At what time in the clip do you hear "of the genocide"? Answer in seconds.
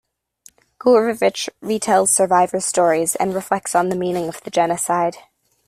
4.27-5.17